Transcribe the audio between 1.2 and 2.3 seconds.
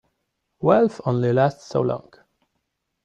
lasts so long.